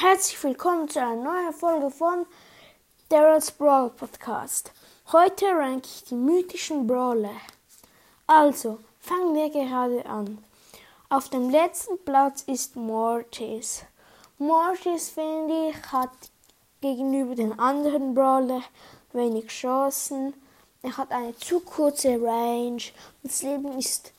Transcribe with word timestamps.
Herzlich 0.00 0.40
willkommen 0.44 0.88
zu 0.88 1.00
einer 1.00 1.16
neuen 1.16 1.52
Folge 1.52 1.90
von 1.90 2.24
Daryl's 3.08 3.50
Brawl 3.50 3.90
Podcast. 3.90 4.70
Heute 5.10 5.46
rank 5.46 5.86
ich 5.86 6.04
die 6.04 6.14
mythischen 6.14 6.86
Brawler. 6.86 7.34
Also, 8.28 8.78
fangen 9.00 9.34
wir 9.34 9.50
gerade 9.50 10.06
an. 10.06 10.38
Auf 11.08 11.30
dem 11.30 11.50
letzten 11.50 11.98
Platz 12.04 12.42
ist 12.42 12.76
Mortis. 12.76 13.86
Mortis, 14.38 15.08
finde 15.08 15.70
ich, 15.70 15.90
hat 15.90 16.12
gegenüber 16.80 17.34
den 17.34 17.58
anderen 17.58 18.14
Brawler 18.14 18.62
wenig 19.12 19.48
Chancen. 19.48 20.32
Er 20.80 20.96
hat 20.96 21.10
eine 21.10 21.36
zu 21.38 21.58
kurze 21.58 22.22
Range. 22.22 22.82
Das 23.24 23.42
Leben 23.42 23.76
ist 23.76 24.12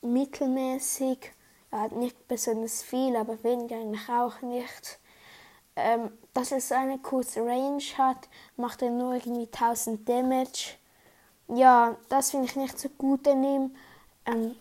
mittelmäßig. 0.00 1.30
Er 1.70 1.82
hat 1.82 1.92
nicht 1.92 2.26
besonders 2.26 2.82
viel, 2.82 3.14
aber 3.14 3.40
weniger 3.44 3.76
eigentlich 3.76 4.08
auch 4.08 4.42
nicht 4.42 4.98
ähm, 5.76 6.10
dass 6.34 6.52
er 6.52 6.60
so 6.60 6.74
eine 6.74 6.98
kurze 6.98 7.40
Range 7.40 7.82
hat, 7.98 8.28
macht 8.56 8.82
er 8.82 8.90
nur 8.90 9.14
irgendwie 9.14 9.48
1000 9.52 10.08
Damage. 10.08 10.74
Ja, 11.48 11.96
das 12.08 12.30
finde 12.30 12.46
ich 12.46 12.56
nicht 12.56 12.78
so 12.78 12.88
gut 12.90 13.26
an 13.28 13.44
ihm. 13.44 13.76
Ähm, 14.26 14.56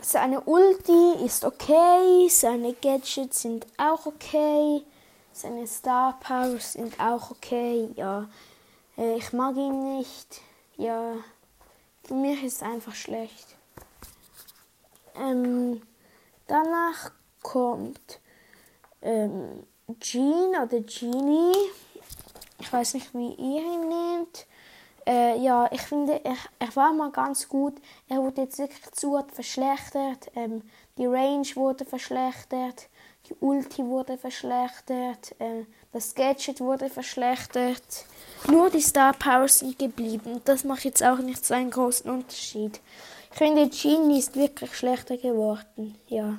seine 0.00 0.40
Ulti 0.40 1.24
ist 1.24 1.44
okay, 1.44 2.28
seine 2.28 2.72
Gadgets 2.74 3.42
sind 3.42 3.66
auch 3.76 4.06
okay, 4.06 4.82
seine 5.32 5.66
Star 5.66 6.18
Powers 6.20 6.72
sind 6.74 6.98
auch 6.98 7.30
okay. 7.30 7.90
Ja, 7.96 8.28
äh, 8.96 9.16
ich 9.16 9.32
mag 9.32 9.56
ihn 9.56 9.98
nicht. 9.98 10.40
Ja, 10.76 11.14
für 12.04 12.14
mich 12.14 12.42
ist 12.42 12.56
es 12.56 12.62
einfach 12.62 12.94
schlecht. 12.94 13.56
Ähm, 15.16 15.82
danach 16.46 17.12
kommt 17.42 18.20
ähm, 19.02 19.64
Jean 19.98 20.50
oder 20.50 20.80
Genie. 20.80 21.54
Ich 22.58 22.72
weiß 22.72 22.94
nicht, 22.94 23.14
wie 23.14 23.34
ihr 23.34 23.62
ihn 23.62 23.88
nennt. 23.88 24.46
Äh, 25.06 25.38
ja, 25.38 25.68
ich 25.72 25.80
finde, 25.80 26.24
er, 26.24 26.36
er 26.58 26.76
war 26.76 26.92
mal 26.92 27.10
ganz 27.10 27.48
gut. 27.48 27.74
Er 28.08 28.18
wurde 28.18 28.42
jetzt 28.42 28.58
wirklich 28.58 28.90
zu 28.92 29.16
hart 29.16 29.32
verschlechtert. 29.32 30.30
Ähm, 30.36 30.62
die 30.98 31.06
Range 31.06 31.46
wurde 31.54 31.84
verschlechtert. 31.84 32.88
Die 33.28 33.34
Ulti 33.40 33.84
wurde 33.84 34.18
verschlechtert. 34.18 35.34
Äh, 35.38 35.64
das 35.92 36.14
Gadget 36.14 36.60
wurde 36.60 36.90
verschlechtert. 36.90 38.04
Nur 38.48 38.70
die 38.70 38.80
Star 38.80 39.12
Powers 39.12 39.60
sind 39.60 39.78
geblieben. 39.78 40.40
Das 40.44 40.64
macht 40.64 40.84
jetzt 40.84 41.02
auch 41.02 41.18
nicht 41.18 41.44
so 41.44 41.54
einen 41.54 41.70
großen 41.70 42.10
Unterschied. 42.10 42.80
Ich 43.32 43.38
finde, 43.38 43.68
Genie 43.68 44.18
ist 44.18 44.36
wirklich 44.36 44.74
schlechter 44.74 45.16
geworden. 45.16 45.96
Ja. 46.08 46.38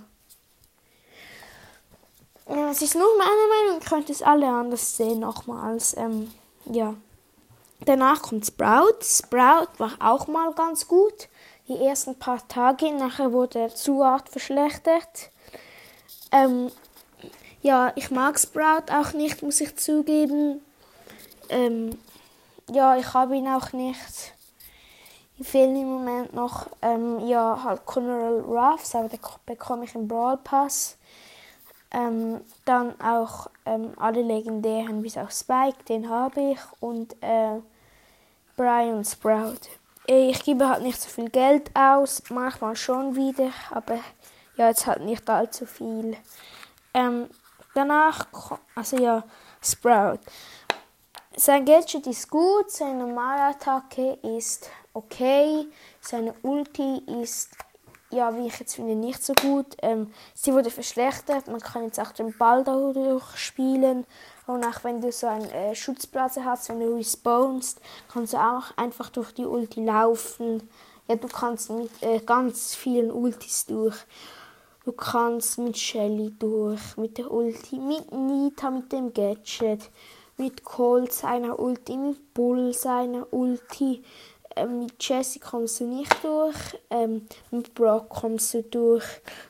Es 2.54 2.82
ist 2.82 2.96
nur 2.96 3.08
meine 3.18 3.48
Meinung, 3.48 3.80
ich 3.82 3.90
könnte 3.90 4.12
es 4.12 4.22
alle 4.22 4.48
anders 4.48 4.98
sehen 4.98 5.22
nochmals. 5.22 5.96
Ähm, 5.96 6.34
ja. 6.66 6.96
Danach 7.86 8.22
kommt 8.22 8.46
Sprout. 8.46 9.02
Sprout 9.04 9.70
war 9.78 9.94
auch 10.00 10.28
mal 10.28 10.52
ganz 10.54 10.86
gut. 10.86 11.30
Die 11.70 11.78
ersten 11.78 12.20
paar 12.20 12.46
Tage, 12.50 12.92
nachher 12.92 13.32
wurde 13.32 13.60
er 13.60 13.74
zu 13.74 14.04
hart 14.04 14.28
verschlechtert. 14.28 15.32
Ähm, 16.34 16.70
ja, 17.62 17.94
ich 17.96 18.12
mag 18.12 18.38
Sprout 18.38 18.92
auch 18.92 19.14
nicht, 19.14 19.42
muss 19.44 19.62
ich 19.62 19.78
zugeben. 19.78 20.62
Ähm, 21.48 21.98
ja, 22.70 22.98
ich 22.98 23.14
habe 23.14 23.38
ihn 23.38 23.48
auch 23.48 23.72
nicht. 23.72 24.34
Ich 25.38 25.48
fehlen 25.48 25.78
im 25.78 25.88
Moment 25.88 26.34
noch, 26.34 26.68
ähm, 26.82 27.26
ja, 27.28 27.64
halt 27.64 27.86
Colonel 27.86 28.42
Ruffs, 28.42 28.94
aber 28.94 29.08
den 29.08 29.20
bekomme 29.46 29.86
ich 29.86 29.96
im 29.96 30.08
Brawl 30.08 30.38
Pass. 30.38 30.98
Ähm, 31.94 32.42
dann 32.66 33.00
auch 33.02 33.50
ähm, 33.66 33.94
alle 33.98 34.22
legendären, 34.22 35.02
bis 35.02 35.18
auf 35.18 35.32
Spike, 35.32 35.84
den 35.90 36.10
habe 36.10 36.52
ich. 36.52 36.60
Und 36.80 37.14
äh, 37.22 37.60
Brian 38.56 39.04
Sprout. 39.04 39.68
Äh, 40.08 40.30
ich 40.30 40.44
gebe 40.44 40.70
halt 40.70 40.84
nicht 40.84 41.02
so 41.02 41.10
viel 41.10 41.30
Geld 41.30 41.72
aus, 41.76 42.24
manchmal 42.30 42.76
schon 42.76 43.16
wieder, 43.16 43.52
aber 43.72 44.00
ja, 44.56 44.68
jetzt 44.70 44.88
halt 44.88 45.02
nicht 45.02 45.30
allzu 45.30 45.66
viel. 45.66 46.16
Ähm, 46.94 47.30
danach, 47.74 48.28
also 48.76 48.98
ja, 48.98 49.24
Sprout. 49.62 50.20
Sein 51.36 51.66
Gadget 51.66 52.08
ist 52.08 52.30
gut, 52.30 52.70
seine 52.70 53.06
normale 53.06 53.56
Attacke 53.56 54.20
ist 54.22 54.70
okay, 54.94 55.68
seine 56.02 56.34
Ulti 56.42 57.04
ist 57.22 57.52
ja, 58.12 58.36
wie 58.38 58.48
ich 58.48 58.60
jetzt 58.60 58.76
finde, 58.76 58.96
nicht 58.96 59.24
so 59.24 59.34
gut. 59.34 59.78
Ähm, 59.82 60.12
sie 60.34 60.54
wurde 60.54 60.70
verschlechtert. 60.70 61.48
Man 61.48 61.60
kann 61.60 61.84
jetzt 61.86 62.00
auch 62.00 62.12
den 62.12 62.38
Ball 62.38 62.64
dadurch 62.64 63.38
spielen. 63.38 64.06
Und 64.48 64.66
auch 64.66 64.84
wenn 64.84 65.02
du 65.02 65.12
so 65.12 65.28
einen 65.28 65.50
äh, 65.50 65.76
Schutzplatz 65.76 66.38
hast, 66.38 66.70
wenn 66.70 66.80
du 66.80 66.96
respawnst, 66.96 67.80
kannst 68.12 68.34
du 68.34 68.38
auch 68.38 68.76
einfach 68.76 69.10
durch 69.10 69.34
die 69.34 69.46
Ulti 69.46 69.84
laufen. 69.84 70.70
Ja, 71.08 71.16
du 71.16 71.28
kannst 71.28 71.70
mit 71.70 71.92
äh, 72.02 72.20
ganz 72.20 72.76
vielen 72.76 73.12
Ultis 73.12 73.66
durch. 73.66 73.96
Du 74.84 74.92
kannst 74.94 75.60
mit 75.60 75.78
Shelly 75.78 76.34
durch, 76.40 76.98
mit 76.98 77.18
der 77.18 77.32
Ulti, 77.32 77.78
mit 77.78 78.12
Nita, 78.12 78.72
mit 78.72 78.92
dem 78.92 79.14
Gadget, 79.14 79.92
mit 80.38 80.64
Colt 80.64 81.14
seiner 81.14 81.60
Ulti, 81.60 81.96
mit 81.96 82.34
Bull 82.34 82.74
seiner 82.74 83.32
Ulti, 83.32 84.04
mit 84.68 84.94
Jesse 85.04 85.40
kommst 85.40 85.80
du 85.80 85.86
nicht 85.86 86.24
durch, 86.24 86.56
ähm, 86.90 87.28
mit 87.52 87.74
Brock 87.74 88.10
kommst 88.10 88.54
du 88.54 88.64
durch, 88.64 89.06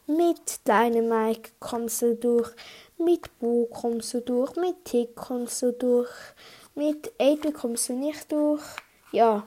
mit 0.08 0.68
Dynamite 0.68 1.52
kommst 1.60 2.02
du 2.02 2.16
durch, 2.16 2.52
mit 2.98 3.40
Boo 3.40 3.66
kommst 3.66 4.14
du 4.14 4.22
durch, 4.22 4.56
mit 4.56 4.86
Tick 4.86 5.16
kommst 5.16 5.62
du 5.62 5.72
durch, 5.72 6.10
mit 6.76 7.12
8 7.20 7.54
kommst 7.54 7.90
du 7.90 7.94
nicht 7.94 8.32
durch. 8.32 8.62
Ja, 9.12 9.44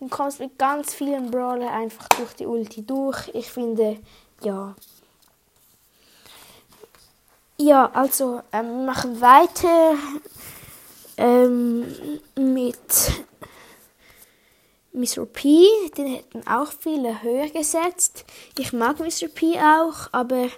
du 0.00 0.08
kommst 0.08 0.40
mit 0.40 0.58
ganz 0.58 0.94
vielen 0.94 1.30
Brawler 1.30 1.70
einfach 1.70 2.08
durch 2.08 2.34
die 2.34 2.46
Ulti 2.46 2.84
durch. 2.84 3.28
Ich 3.34 3.50
finde, 3.50 3.98
ja. 4.42 4.74
Ja, 7.58 7.90
also 7.92 8.40
ähm, 8.52 8.78
wir 8.78 8.86
machen 8.86 9.20
weiter 9.20 9.94
ähm, 11.16 11.84
mit 12.34 13.24
Mr. 14.92 15.24
P, 15.24 15.66
den 15.96 16.06
hätten 16.06 16.46
auch 16.46 16.70
viele 16.70 17.22
höher 17.22 17.48
gesetzt. 17.48 18.24
Ich 18.58 18.72
mag 18.72 18.98
Mr. 18.98 19.28
P 19.28 19.58
auch, 19.58 20.08
aber 20.12 20.48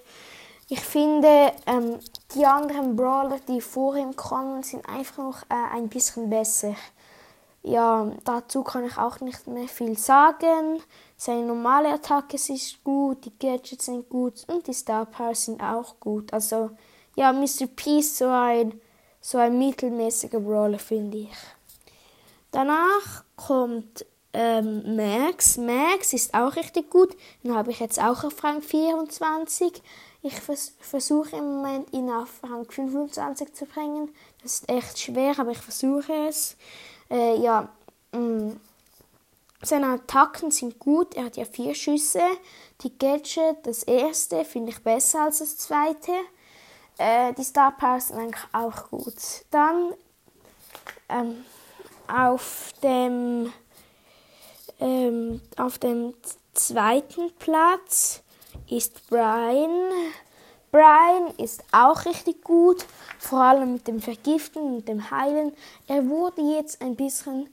ich 0.68 0.80
finde, 0.80 1.52
ähm, 1.66 2.00
die 2.34 2.44
anderen 2.44 2.96
Brawler, 2.96 3.38
die 3.46 3.60
vor 3.60 3.96
ihm 3.96 4.16
kommen, 4.16 4.62
sind 4.62 4.88
einfach 4.88 5.18
noch 5.18 5.42
äh, 5.42 5.76
ein 5.76 5.88
bisschen 5.88 6.30
besser. 6.30 6.74
Ja, 7.62 8.10
dazu 8.24 8.62
kann 8.62 8.84
ich 8.84 8.98
auch 8.98 9.20
nicht 9.20 9.46
mehr 9.46 9.68
viel 9.68 9.96
sagen. 9.96 10.82
Seine 11.16 11.46
normale 11.46 11.92
Attacke 11.92 12.36
ist 12.36 12.82
gut, 12.82 13.24
die 13.24 13.38
Gadgets 13.38 13.86
sind 13.86 14.08
gut 14.08 14.44
und 14.48 14.66
die 14.66 14.74
Star 14.74 15.06
Powers 15.06 15.44
sind 15.44 15.62
auch 15.62 16.00
gut. 16.00 16.32
Also, 16.32 16.70
ja, 17.14 17.32
Mr. 17.32 17.66
P 17.74 18.00
ist 18.00 18.16
so 18.16 18.28
ein, 18.28 18.80
so 19.20 19.38
ein 19.38 19.56
mittelmäßiger 19.58 20.40
Brawler, 20.40 20.78
finde 20.78 21.18
ich. 21.18 21.36
Danach 22.50 23.24
kommt 23.36 24.04
ähm, 24.34 24.96
Max. 24.96 25.56
Max 25.56 26.12
ist 26.12 26.34
auch 26.34 26.56
richtig 26.56 26.90
gut. 26.90 27.16
Den 27.42 27.54
habe 27.54 27.70
ich 27.70 27.80
jetzt 27.80 28.00
auch 28.00 28.24
auf 28.24 28.42
Rang 28.44 28.60
24. 28.60 29.82
Ich 30.22 30.40
vers 30.40 30.74
versuche 30.80 31.36
im 31.36 31.56
Moment, 31.56 31.92
ihn 31.92 32.10
auf 32.10 32.42
Rang 32.42 32.70
25 32.70 33.54
zu 33.54 33.66
bringen. 33.66 34.14
Das 34.42 34.60
ist 34.60 34.68
echt 34.68 34.98
schwer, 34.98 35.38
aber 35.38 35.52
ich 35.52 35.58
versuche 35.58 36.12
es. 36.28 36.56
Äh, 37.10 37.40
ja, 37.40 37.68
mh. 38.12 38.18
Mm. 38.18 38.60
Seine 39.64 39.94
Attacken 39.94 40.50
sind 40.50 40.78
gut. 40.78 41.14
Er 41.14 41.24
hat 41.24 41.38
ja 41.38 41.46
vier 41.46 41.74
Schüsse. 41.74 42.20
Die 42.82 42.98
Gadget, 42.98 43.56
das 43.62 43.82
erste, 43.82 44.44
finde 44.44 44.72
ich 44.72 44.82
besser 44.82 45.22
als 45.22 45.38
das 45.38 45.56
zweite. 45.56 46.12
Äh, 46.98 47.32
die 47.32 47.44
Star 47.44 47.72
Powers 47.72 48.08
sind 48.08 48.18
eigentlich 48.18 48.44
auch 48.52 48.90
gut. 48.90 49.14
Dann 49.50 49.94
ähm, 51.08 51.44
auf 52.08 52.72
dem 52.82 53.52
ähm, 54.80 55.40
auf 55.56 55.78
dem 55.78 56.14
zweiten 56.52 57.32
Platz 57.38 58.22
ist 58.68 59.08
Brian. 59.08 59.90
Brian 60.70 61.32
ist 61.38 61.62
auch 61.72 62.04
richtig 62.04 62.42
gut, 62.42 62.84
vor 63.18 63.40
allem 63.40 63.74
mit 63.74 63.86
dem 63.86 64.00
Vergiften 64.00 64.62
und 64.76 64.88
dem 64.88 65.10
Heilen. 65.10 65.52
Er 65.86 66.08
wurde 66.08 66.42
jetzt 66.42 66.82
ein 66.82 66.96
bisschen 66.96 67.48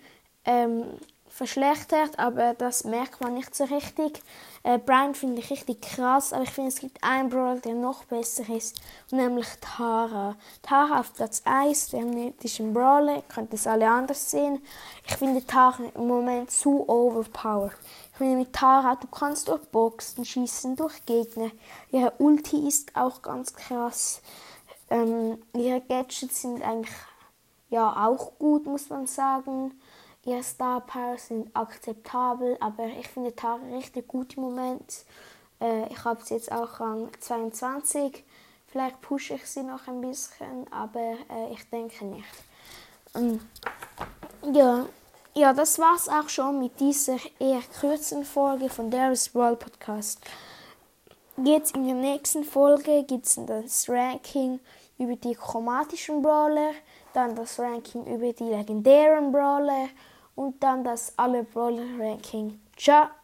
ähm, 0.45 0.85
verschlechtert, 1.31 2.19
aber 2.19 2.54
das 2.54 2.83
merkt 2.83 3.22
man 3.22 3.33
nicht 3.33 3.56
so 3.56 3.63
richtig. 3.63 4.22
Äh, 4.63 4.78
Brian 4.78 5.16
finde 5.16 5.39
ich 5.39 5.50
richtig 5.50 5.81
krass, 5.81 6.33
aber 6.33 6.44
ich 6.44 6.51
finde, 6.51 6.69
es 6.69 6.80
gibt 6.80 7.04
einen 7.04 7.30
Brawler, 7.30 7.60
der 7.62 7.74
noch 7.74 8.04
besser 8.04 8.48
ist, 8.54 8.80
nämlich 9.12 9.48
Tara. 9.62 10.36
Tara 10.62 11.00
auf 11.00 11.13
Platz 11.13 11.42
1, 11.45 11.92
der 11.92 12.01
mythischen 12.01 12.74
Brawler, 12.74 13.16
ihr 13.16 13.24
könnt 13.24 13.54
es 13.54 13.66
alle 13.66 13.89
anders 13.89 14.30
sehen. 14.30 14.62
Ich 15.07 15.16
finde 15.16 15.45
Tara 15.45 15.83
im 15.95 16.07
Moment 16.07 16.51
zu 16.51 16.88
overpowered. 16.88 17.78
Ich 18.12 18.18
finde 18.18 18.36
mit 18.36 18.54
Tara, 18.54 18.95
du 18.95 19.07
kannst 19.07 19.48
durch 19.48 19.63
Boxen 19.69 20.25
schießen, 20.25 20.75
durch 20.75 21.06
Gegner. 21.06 21.50
Ihre 21.92 22.13
Ulti 22.19 22.68
ist 22.68 22.95
auch 22.95 23.22
ganz 23.22 23.54
krass. 23.54 24.22
Ähm, 24.89 25.42
ihre 25.54 25.81
Gadgets 25.81 26.42
sind 26.42 26.62
eigentlich 26.62 26.94
ja 27.69 28.06
auch 28.06 28.38
gut, 28.38 28.66
muss 28.66 28.89
man 28.89 29.07
sagen. 29.07 29.72
Ihre 30.23 30.44
Star 30.44 30.81
Power 30.81 31.18
sind 31.18 31.56
akzeptabel, 31.56 32.56
aber 32.59 32.85
ich 32.85 33.07
finde 33.07 33.35
Tara 33.35 33.59
richtig 33.73 34.07
gut 34.07 34.38
im 34.38 34.44
Moment. 34.44 35.06
Äh, 35.59 35.88
ich 35.91 36.03
habe 36.03 36.23
sie 36.23 36.35
jetzt 36.35 36.51
auch 36.51 36.79
an 36.79 37.09
22. 37.19 38.23
Vielleicht 38.68 39.01
pushe 39.01 39.33
ich 39.33 39.45
sie 39.47 39.63
noch 39.63 39.88
ein 39.88 40.00
bisschen, 40.01 40.71
aber 40.71 41.15
äh, 41.29 41.53
ich 41.53 41.68
denke 41.69 42.06
nicht. 42.06 42.25
Ähm, 43.15 43.39
ja, 44.53 44.85
ja, 45.33 45.53
das 45.53 45.79
war's 45.79 46.07
auch 46.07 46.29
schon 46.29 46.59
mit 46.59 46.79
dieser 46.79 47.18
eher 47.39 47.62
kurzen 47.79 48.23
Folge 48.23 48.69
von 48.69 48.91
Darius 48.91 49.29
Brawl 49.29 49.56
Podcast. 49.56 50.19
Jetzt 51.44 51.75
in 51.75 51.85
der 51.85 51.95
nächsten 51.95 52.44
Folge 52.44 53.03
gibt 53.03 53.25
es 53.25 53.39
das 53.47 53.89
Ranking 53.89 54.59
über 55.00 55.15
die 55.15 55.33
chromatischen 55.33 56.21
Brawler, 56.21 56.73
dann 57.13 57.35
das 57.35 57.57
Ranking 57.57 58.06
über 58.06 58.31
die 58.33 58.44
legendären 58.44 59.31
Brawler 59.31 59.89
und 60.42 60.62
dann 60.64 60.84
das 60.84 61.14
alle 61.18 61.44
Brawler 61.44 61.84
Ranking. 62.00 62.60
Ciao! 62.76 63.20